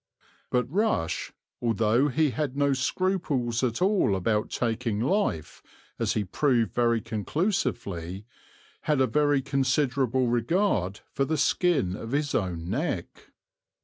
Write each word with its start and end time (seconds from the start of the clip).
But 0.49 0.63
Rush, 0.67 1.31
although 1.61 2.07
he 2.07 2.31
had 2.31 2.57
no 2.57 2.73
scruples 2.73 3.63
at 3.63 3.83
all 3.83 4.15
about 4.15 4.49
taking 4.49 4.99
life, 4.99 5.61
as 5.99 6.13
he 6.13 6.23
proved 6.23 6.73
very 6.73 7.01
conclusively, 7.01 8.25
had 8.89 8.99
a 8.99 9.05
very 9.05 9.43
considerable 9.43 10.25
regard 10.25 11.01
for 11.11 11.23
the 11.23 11.37
skin 11.37 11.95
of 11.95 12.13
his 12.13 12.33
own 12.33 12.67
neck. 12.67 13.31